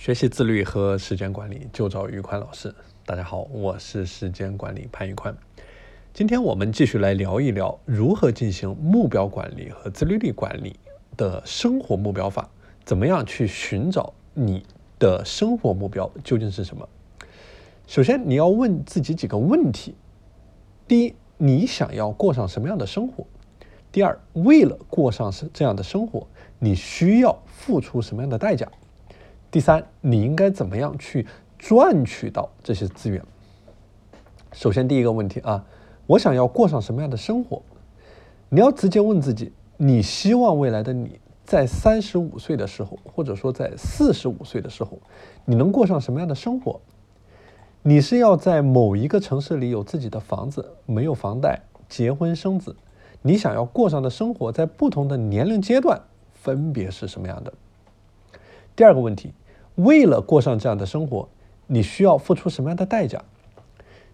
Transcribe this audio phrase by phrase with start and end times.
[0.00, 2.74] 学习自律和时间管理就找于宽老师。
[3.04, 5.36] 大家好，我是时间管理潘玉宽。
[6.14, 10.74] 今天我们继续来聊一聊如何进行目标管理和自律力管理
[11.18, 12.48] 的生活目标法。
[12.82, 14.64] 怎么样去寻找你
[14.98, 16.88] 的生活目标究竟是什么？
[17.86, 19.94] 首先，你要问自己几个问题：
[20.88, 23.26] 第一，你想要过上什么样的生活？
[23.92, 26.26] 第二，为了过上是这样的生活，
[26.58, 28.66] 你需要付出什么样的代价？
[29.50, 31.26] 第三，你应该怎么样去
[31.58, 33.20] 赚取到这些资源？
[34.52, 35.64] 首先，第一个问题啊，
[36.06, 37.60] 我想要过上什么样的生活？
[38.48, 44.98] 你要直接问自己，你希望未来的你在三十五岁的时候，或者说在四十五岁的时候，
[45.44, 46.80] 你能过上什么样的生活？
[47.82, 52.76] 你是要在某一个城市里有自己的房子，没有房贷，结婚生子？
[53.22, 56.00] 你想要过上的生活，在不同的年龄阶段
[56.34, 57.52] 分别是什么样的？
[58.74, 59.32] 第二个问题。
[59.76, 61.28] 为了过上这样的生活，
[61.66, 63.22] 你需要付出什么样的代价？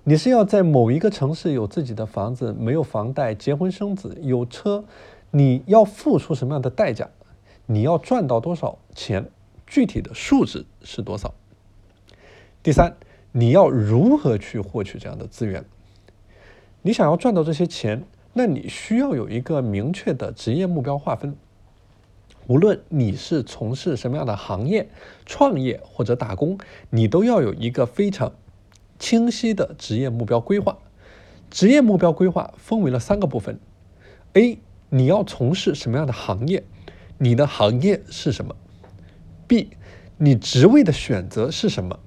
[0.05, 4.85] 你是要在某一个城市有自己的房子，没有房贷，结婚生子，有车？
[5.33, 7.09] 你要付出什么样的代价？
[7.67, 9.29] 你要赚到多少钱？
[9.67, 11.35] 具体的数值是多少？
[12.63, 12.95] 第三，
[13.33, 15.65] 你要如何去获取这样的资源？
[16.83, 21.35] 你想要赚到这些钱，那你需要有一个明确的职业目标划分。
[22.49, 24.89] 无论你是从事什么样的行业、
[25.25, 26.59] 创业或者打工，
[26.91, 28.33] 你都要有一个非常
[28.99, 30.79] 清晰的职业目标规划。
[31.51, 33.59] 职业目标规划分为了三个部分
[34.35, 36.63] ：A，你要从事什么样的行业？
[37.19, 38.55] 你的行业是什么
[39.49, 39.71] ？B，
[40.19, 41.99] 你职位的选择是什么？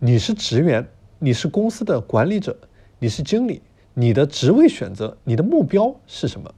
[0.00, 0.88] 你是职员，
[1.20, 2.56] 你是公司的管理者，
[2.98, 3.62] 你是经理，
[3.94, 6.52] 你的职位选择，你的目标是什么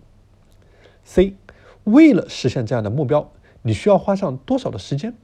[1.05, 1.35] ？C。
[1.89, 5.15] 为了实现这样的目标，你需要花上多少的时间？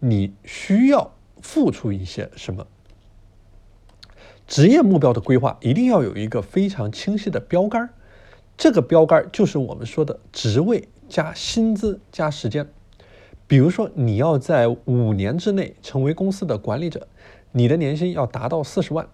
[0.00, 2.66] 你需要付出一些什么？
[4.46, 7.90] 职业目标的规划一定要有一个非常清晰的标杆儿，
[8.56, 12.68] 这个标杆儿就是我们说的职位加薪资加时间。
[13.46, 17.06] 比如说，你要在五年之内成为公司的管理者，
[17.52, 19.06] 你的年薪要达到四十万。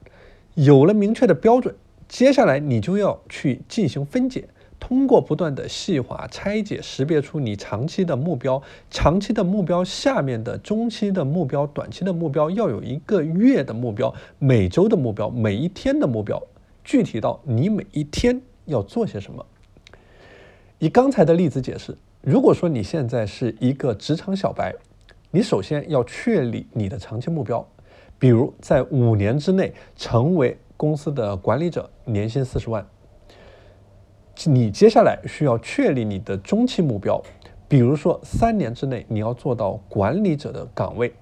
[0.55, 1.75] 有了明确的标准，
[2.09, 4.49] 接下来你就要去进行分解。
[4.81, 16.41] 通过不断的细化拆解，识别出你长期的目标，长期的目标下面的中期的目标，短期的目标要有一个月的目标，每周的目标，每一天的目标，
[16.85, 19.45] 具体到你每一天要做些什么。
[20.79, 24.73] 以刚才的例子解释，如果说你现在是一个职场小白，
[25.33, 27.67] 你首先要确立你的长期目标，
[28.19, 32.87] 比如在五年之内成为公司的管理者，年薪四十万。
[34.45, 37.21] 你接下来需要确立你的中期目标，
[37.67, 41.13] 比如说三年之内你要做到管理者的岗位，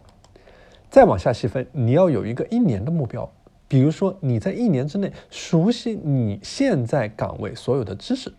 [0.91, 3.31] 再往下细分，你要有一个一年的目标，
[3.67, 8.35] 比如说你在一年之内熟悉你现在岗位所有的知识，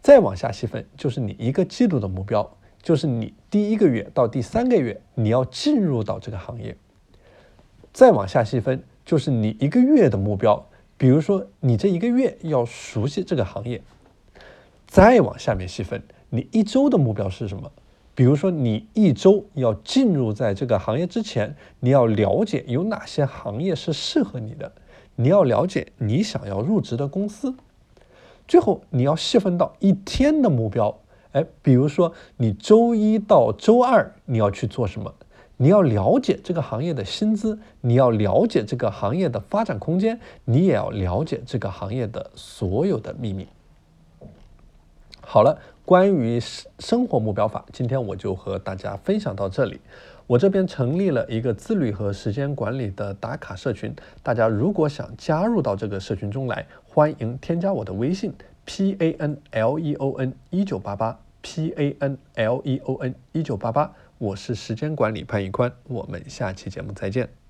[0.00, 2.48] 再往下细分就是你一个季度的目标，
[2.80, 6.76] 就是你第一个月到第三个月你要进入到这个行业，
[7.92, 10.64] 再往下细分就是你一个月的目标。
[10.96, 13.82] 比如说，你这一个月要熟悉这个行业，
[14.86, 17.70] 再往下面细分，你一周的目标是什么？
[18.14, 24.72] 比如说，你一周要进入在这个行业之前，你要了解有哪些行业是适合你的，
[25.16, 27.54] 你要了解你想要入职的公司。
[28.46, 30.96] 最后，你要细分到一天的目标，
[31.32, 35.12] 哎，比如说你周一到周二你要去做什么？
[35.56, 43.46] 你要了解这个行业的薪资，你要了解这个行业的发展空间，你也要了解这个行业的所有的秘密。
[45.20, 49.80] 好了，关于生生活目标法，今天我就和大家分享到这里。
[50.26, 58.32] 我这边成立了一个自律和时间管理的打卡社群，大家如果想加入到这个社群中来，欢迎添加我的微信
[58.64, 63.14] p a n l e o n 一九八八 p a n l e o n
[63.32, 63.92] 一九八八。
[64.24, 67.43] 我是时间管理潘宇宽，我们下期节目再见。